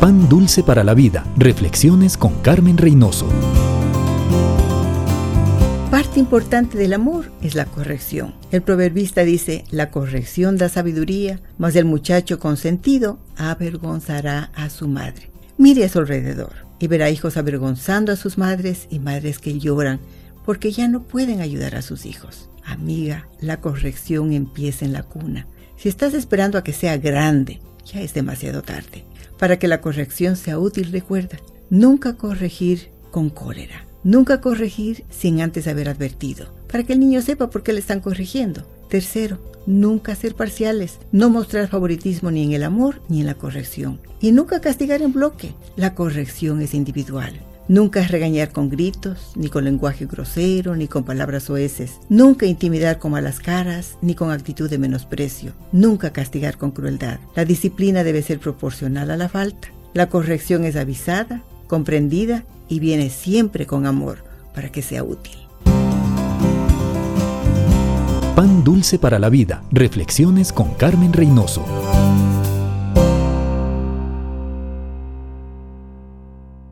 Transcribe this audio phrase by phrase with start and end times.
[0.00, 1.26] Pan Dulce para la Vida.
[1.36, 3.26] Reflexiones con Carmen Reynoso.
[5.90, 8.32] Parte importante del amor es la corrección.
[8.52, 15.30] El proverbista dice, la corrección da sabiduría, mas el muchacho consentido avergonzará a su madre.
[15.56, 19.98] Mire a su alrededor y verá hijos avergonzando a sus madres y madres que lloran
[20.44, 22.50] porque ya no pueden ayudar a sus hijos.
[22.64, 25.48] Amiga, la corrección empieza en la cuna.
[25.76, 29.07] Si estás esperando a que sea grande, ya es demasiado tarde.
[29.38, 31.38] Para que la corrección sea útil, recuerda,
[31.70, 37.48] nunca corregir con cólera, nunca corregir sin antes haber advertido, para que el niño sepa
[37.48, 38.64] por qué le están corrigiendo.
[38.88, 44.00] Tercero, nunca ser parciales, no mostrar favoritismo ni en el amor ni en la corrección.
[44.20, 45.54] Y nunca castigar en bloque.
[45.76, 47.34] La corrección es individual.
[47.68, 52.00] Nunca regañar con gritos, ni con lenguaje grosero, ni con palabras oeces.
[52.08, 55.52] Nunca intimidar con malas caras, ni con actitud de menosprecio.
[55.70, 57.20] Nunca castigar con crueldad.
[57.36, 59.68] La disciplina debe ser proporcional a la falta.
[59.92, 65.36] La corrección es avisada, comprendida y viene siempre con amor para que sea útil.
[68.34, 69.62] Pan dulce para la vida.
[69.72, 71.66] Reflexiones con Carmen Reynoso.